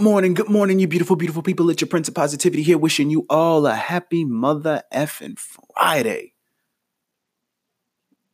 [0.00, 1.70] morning, good morning, you beautiful, beautiful people.
[1.70, 6.34] It's your Prince of Positivity here, wishing you all a happy mother effing Friday.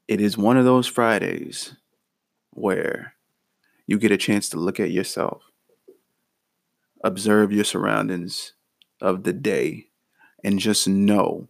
[0.09, 1.77] It is one of those Fridays
[2.55, 3.15] where
[3.87, 5.43] you get a chance to look at yourself,
[7.05, 8.55] observe your surroundings
[9.03, 9.89] of the day,
[10.43, 11.49] and just know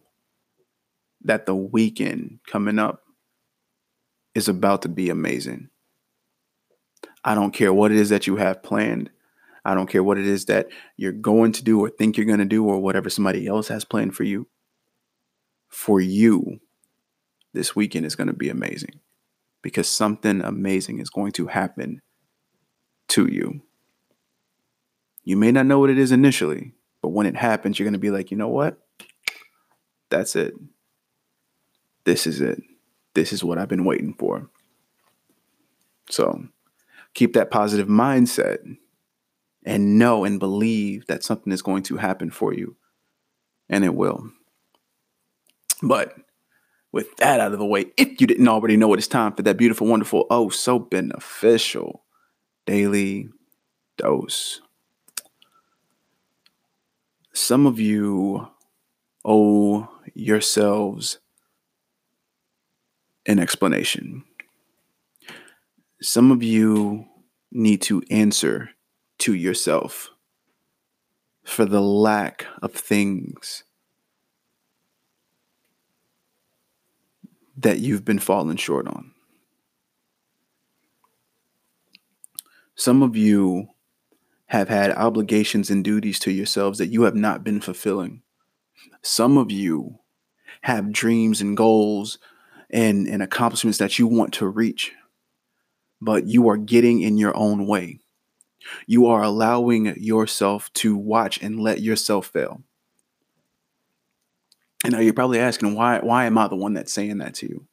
[1.21, 3.03] that the weekend coming up
[4.35, 5.69] is about to be amazing.
[7.23, 9.09] I don't care what it is that you have planned.
[9.65, 10.67] I don't care what it is that
[10.97, 13.85] you're going to do or think you're going to do or whatever somebody else has
[13.85, 14.47] planned for you.
[15.69, 16.59] For you,
[17.53, 18.99] this weekend is going to be amazing
[19.61, 22.01] because something amazing is going to happen
[23.09, 23.61] to you.
[25.23, 27.99] You may not know what it is initially, but when it happens, you're going to
[27.99, 28.77] be like, you know what?
[30.09, 30.53] That's it.
[32.03, 32.61] This is it.
[33.13, 34.49] This is what I've been waiting for.
[36.09, 36.47] So
[37.13, 38.59] keep that positive mindset
[39.65, 42.75] and know and believe that something is going to happen for you.
[43.69, 44.29] And it will.
[45.81, 46.15] But
[46.91, 49.41] with that out of the way, if you didn't already know it, it's time for
[49.43, 52.03] that beautiful, wonderful, oh, so beneficial
[52.65, 53.29] daily
[53.97, 54.61] dose.
[57.33, 58.47] Some of you
[59.25, 61.19] owe yourselves
[63.25, 64.23] an explanation.
[66.01, 67.05] Some of you
[67.51, 68.69] need to answer
[69.23, 70.09] to yourself
[71.45, 73.63] for the lack of things
[77.55, 79.13] that you've been falling short on.
[82.75, 83.67] Some of you
[84.47, 88.23] have had obligations and duties to yourselves that you have not been fulfilling.
[89.01, 89.99] Some of you
[90.63, 92.19] have dreams and goals
[92.69, 94.91] and, and accomplishments that you want to reach,
[96.01, 98.01] but you are getting in your own way.
[98.87, 102.61] You are allowing yourself to watch and let yourself fail.
[104.83, 107.47] And now you're probably asking, why, why am I the one that's saying that to
[107.47, 107.67] you?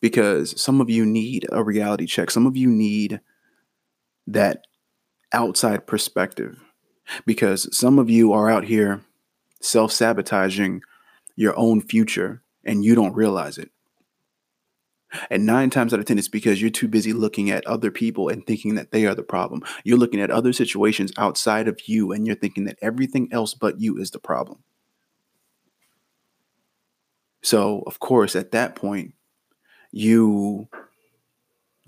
[0.00, 2.30] Because some of you need a reality check.
[2.30, 3.20] Some of you need
[4.26, 4.66] that
[5.32, 6.58] outside perspective.
[7.26, 9.02] Because some of you are out here
[9.60, 10.82] self sabotaging
[11.36, 13.70] your own future and you don't realize it.
[15.30, 18.28] And nine times out of 10, it's because you're too busy looking at other people
[18.28, 19.62] and thinking that they are the problem.
[19.84, 23.80] You're looking at other situations outside of you and you're thinking that everything else but
[23.80, 24.62] you is the problem.
[27.42, 29.14] So, of course, at that point,
[29.92, 30.68] you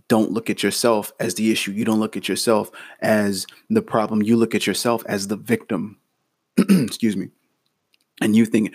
[0.08, 1.72] don't look at yourself as the issue.
[1.72, 4.22] You don't look at yourself as the problem.
[4.22, 5.98] You look at yourself as the victim.
[6.58, 7.28] Excuse me.
[8.20, 8.74] And you think,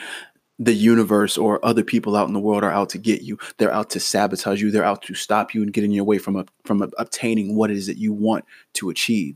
[0.59, 3.37] the universe or other people out in the world are out to get you.
[3.57, 4.71] They're out to sabotage you.
[4.71, 7.55] They're out to stop you and get in your way from a, from a, obtaining
[7.55, 9.35] what it is that you want to achieve.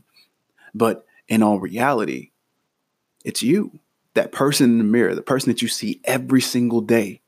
[0.74, 2.30] But in all reality,
[3.24, 3.78] it's you,
[4.14, 7.20] that person in the mirror, the person that you see every single day,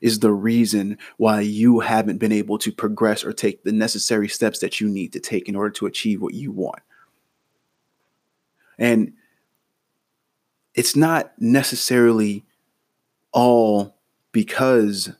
[0.00, 4.58] is the reason why you haven't been able to progress or take the necessary steps
[4.58, 6.80] that you need to take in order to achieve what you want.
[8.78, 9.12] And
[10.76, 12.44] it's not necessarily
[13.32, 13.96] all
[14.32, 15.10] because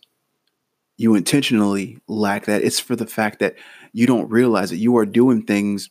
[0.99, 2.62] you intentionally lack that.
[2.62, 3.56] It's for the fact that
[3.93, 5.91] you don't realize that you are doing things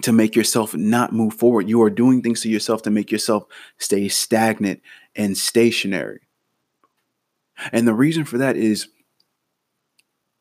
[0.00, 1.68] to make yourself not move forward.
[1.68, 3.44] You are doing things to yourself to make yourself
[3.78, 4.80] stay stagnant
[5.14, 6.20] and stationary.
[7.72, 8.88] And the reason for that is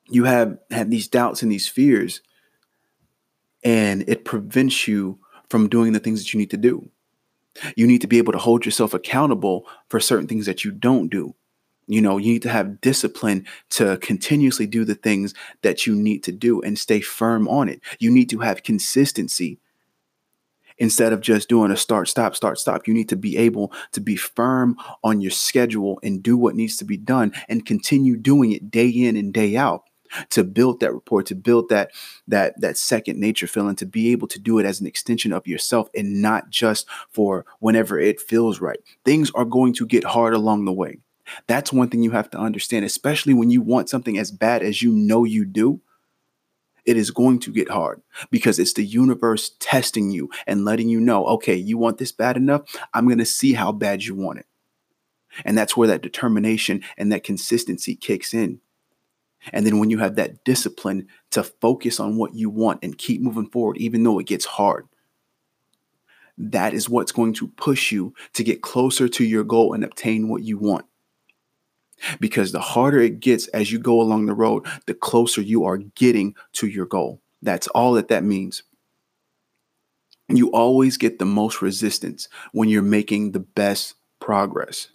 [0.10, 2.22] you have have these doubts and these fears
[3.64, 5.20] and it prevents you
[5.50, 6.90] from doing the things that you need to do.
[7.76, 11.10] You need to be able to hold yourself accountable for certain things that you don't
[11.10, 11.36] do.
[11.88, 16.24] You know, you need to have discipline to continuously do the things that you need
[16.24, 17.82] to do and stay firm on it.
[18.00, 19.60] You need to have consistency
[20.78, 22.88] instead of just doing a start, stop, start, stop.
[22.88, 26.78] You need to be able to be firm on your schedule and do what needs
[26.78, 29.84] to be done and continue doing it day in and day out
[30.30, 31.92] to build that rapport, to build that
[32.28, 35.48] that that second nature feeling, to be able to do it as an extension of
[35.48, 38.80] yourself and not just for whenever it feels right.
[39.06, 41.00] Things are going to get hard along the way.
[41.48, 44.82] That's one thing you have to understand, especially when you want something as bad as
[44.82, 45.82] you know you do.
[46.84, 51.00] It is going to get hard because it's the universe testing you and letting you
[51.00, 52.64] know, okay, you want this bad enough?
[52.94, 54.48] I'm going to see how bad you want it.
[55.46, 58.62] And that's where that determination and that consistency kicks in.
[59.54, 63.22] And then when you have that discipline to focus on what you want and keep
[63.22, 64.88] moving forward, even though it gets hard,
[66.38, 70.30] that is what's going to push you to get closer to your goal and obtain
[70.30, 70.86] what you want.
[72.20, 75.78] Because the harder it gets as you go along the road, the closer you are
[75.78, 77.22] getting to your goal.
[77.42, 78.64] That's all that that means.
[80.30, 84.88] you always get the most resistance when you're making the best progress.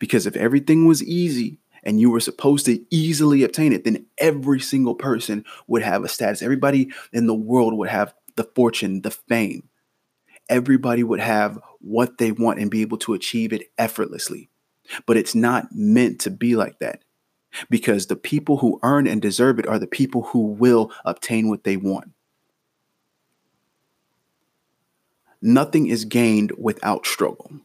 [0.00, 4.60] Because if everything was easy and you were supposed to easily obtain it, then every
[4.60, 6.42] single person would have a status.
[6.42, 9.68] Everybody in the world would have the fortune, the fame.
[10.48, 14.48] Everybody would have what they want and be able to achieve it effortlessly.
[15.06, 17.02] But it's not meant to be like that
[17.70, 21.64] because the people who earn and deserve it are the people who will obtain what
[21.64, 22.10] they want.
[25.40, 27.60] Nothing is gained without struggle.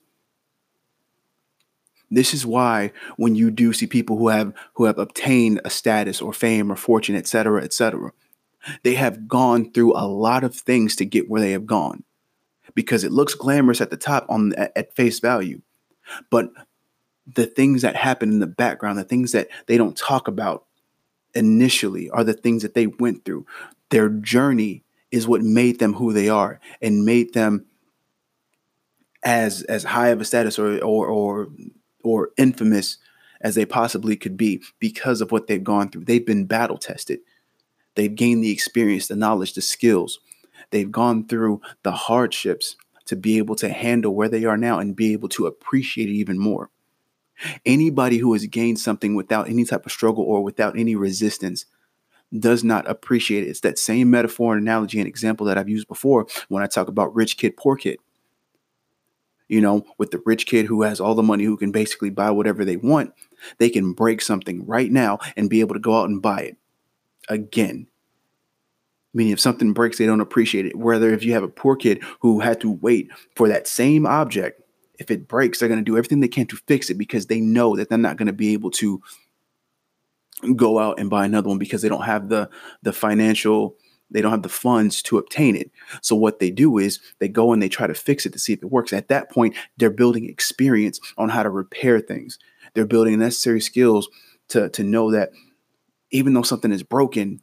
[2.15, 6.21] This is why when you do see people who have who have obtained a status
[6.21, 8.11] or fame or fortune, etc., etc.,
[8.83, 12.03] they have gone through a lot of things to get where they have gone
[12.75, 15.61] because it looks glamorous at the top on at, at face value.
[16.29, 16.51] But
[17.25, 20.65] the things that happen in the background, the things that they don't talk about
[21.33, 23.45] initially are the things that they went through.
[23.89, 27.65] Their journey is what made them who they are and made them
[29.23, 31.47] as as high of a status or or or
[32.03, 32.97] or infamous
[33.41, 36.05] as they possibly could be because of what they've gone through.
[36.05, 37.19] They've been battle tested.
[37.95, 40.19] They've gained the experience, the knowledge, the skills.
[40.71, 44.95] They've gone through the hardships to be able to handle where they are now and
[44.95, 46.69] be able to appreciate it even more.
[47.65, 51.65] Anybody who has gained something without any type of struggle or without any resistance
[52.39, 53.49] does not appreciate it.
[53.49, 56.87] It's that same metaphor and analogy and example that I've used before when I talk
[56.87, 57.97] about rich kid, poor kid.
[59.53, 62.31] You know, with the rich kid who has all the money, who can basically buy
[62.31, 63.13] whatever they want,
[63.59, 66.57] they can break something right now and be able to go out and buy it
[67.29, 67.87] again.
[69.13, 70.75] Meaning, if something breaks, they don't appreciate it.
[70.75, 74.59] Whether if you have a poor kid who had to wait for that same object
[74.99, 77.39] if it breaks, they're going to do everything they can to fix it because they
[77.39, 79.01] know that they're not going to be able to
[80.55, 82.49] go out and buy another one because they don't have the
[82.81, 83.75] the financial
[84.13, 85.71] they don't have the funds to obtain it.
[86.01, 88.53] So what they do is they go and they try to fix it to see
[88.53, 88.93] if it works.
[88.93, 92.39] At that point, they're building experience on how to repair things.
[92.73, 94.07] They're building necessary skills
[94.49, 95.31] to to know that
[96.11, 97.41] even though something is broken,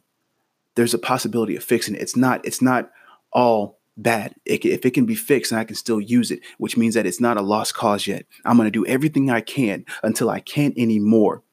[0.75, 2.01] there's a possibility of fixing it.
[2.01, 2.89] It's not it's not
[3.31, 4.33] all bad.
[4.45, 7.05] It, if it can be fixed and I can still use it, which means that
[7.05, 8.25] it's not a lost cause yet.
[8.45, 11.43] I'm going to do everything I can until I can't anymore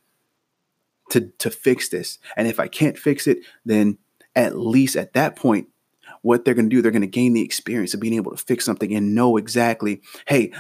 [1.11, 2.19] to to fix this.
[2.37, 3.99] And if I can't fix it, then
[4.39, 5.67] at least at that point,
[6.23, 8.43] what they're going to do, they're going to gain the experience of being able to
[8.43, 10.53] fix something and know exactly, hey,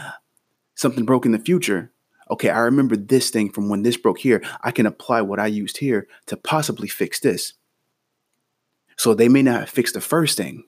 [0.75, 1.93] something broke in the future.
[2.29, 4.43] Okay, I remember this thing from when this broke here.
[4.63, 7.55] I can apply what I used here to possibly fix this.
[8.97, 10.65] So they may not have fixed the first thing,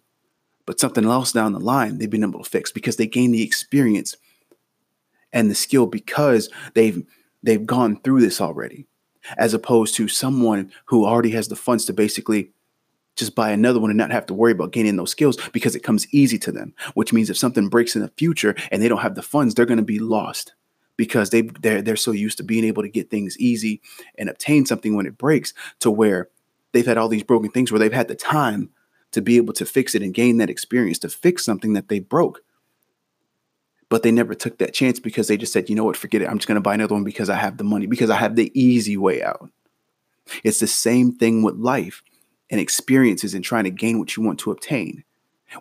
[0.65, 3.43] but something else down the line they've been able to fix because they gain the
[3.43, 4.17] experience
[5.33, 7.03] and the skill because they've
[7.43, 8.87] they've gone through this already
[9.37, 12.53] as opposed to someone who already has the funds to basically
[13.21, 15.83] just buy another one and not have to worry about gaining those skills because it
[15.85, 19.03] comes easy to them which means if something breaks in the future and they don't
[19.03, 20.55] have the funds they're going to be lost
[20.97, 23.81] because they they're, they're so used to being able to get things easy
[24.19, 26.29] and obtain something when it breaks to where
[26.73, 28.71] they've had all these broken things where they've had the time
[29.13, 32.01] to be able to fix it and gain that experience to fix something that they
[32.01, 32.43] broke.
[33.89, 36.29] But they never took that chance because they just said, you know what, forget it.
[36.29, 38.37] I'm just going to buy another one because I have the money, because I have
[38.37, 39.51] the easy way out.
[40.45, 42.03] It's the same thing with life
[42.51, 45.05] and experiences and trying to gain what you want to obtain.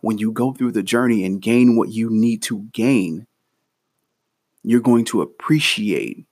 [0.01, 3.27] When you go through the journey and gain what you need to gain,
[4.63, 6.25] you're going to appreciate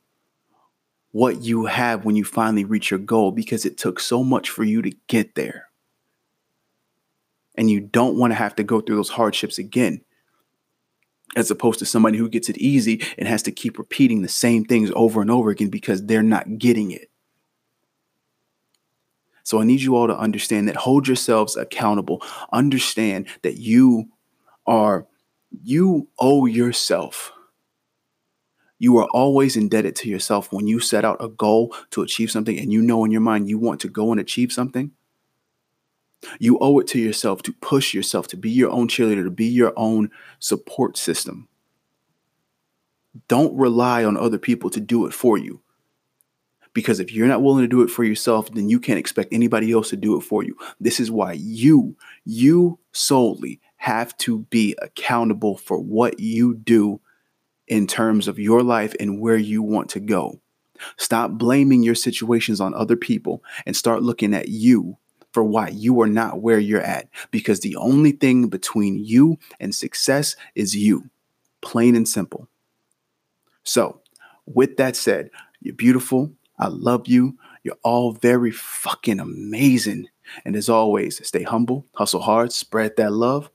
[1.12, 4.64] what you have when you finally reach your goal because it took so much for
[4.64, 5.68] you to get there
[7.58, 10.02] and you don't want to have to go through those hardships again
[11.36, 14.64] as opposed to somebody who gets it easy and has to keep repeating the same
[14.64, 17.10] things over and over again because they're not getting it.
[19.48, 22.22] So I need you all to understand that hold yourselves accountable.
[22.52, 24.10] Understand that you
[24.66, 25.08] are
[25.64, 27.32] you owe yourself.
[28.78, 32.60] You are always indebted to yourself when you set out a goal to achieve something
[32.60, 34.92] and you know in your mind you want to go and achieve something.
[36.40, 39.48] You owe it to yourself to push yourself, to be your own cheerleader, to be
[39.48, 41.48] your own support system.
[43.30, 45.62] Don't rely on other people to do it for you.
[46.78, 49.72] Because if you're not willing to do it for yourself, then you can't expect anybody
[49.72, 50.56] else to do it for you.
[50.80, 57.02] This is why you, you solely have to be accountable for what you do
[57.68, 60.40] in terms of your life and where you want to go.
[60.98, 65.00] Stop blaming your situations on other people and start looking at you
[65.32, 67.10] for why you are not where you're at.
[67.32, 71.10] Because the only thing between you and success is you,
[71.60, 72.48] plain and simple.
[73.64, 74.02] So,
[74.46, 76.34] with that said, you're beautiful.
[76.60, 77.38] I love you.
[77.64, 80.08] You're all very fucking amazing.
[80.46, 83.50] And as always, stay humble, hustle hard, spread that love.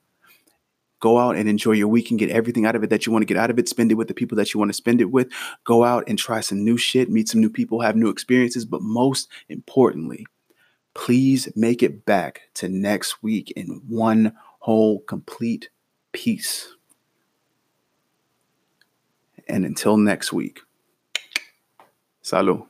[1.00, 3.22] Go out and enjoy your week and get everything out of it that you want
[3.22, 3.68] to get out of it.
[3.68, 5.28] Spend it with the people that you want to spend it with.
[5.64, 8.64] Go out and try some new shit, meet some new people, have new experiences.
[8.64, 10.26] But most importantly,
[10.94, 15.70] please make it back to next week in one whole complete
[16.12, 16.68] piece.
[19.48, 20.60] And until next week,
[22.22, 22.68] salud.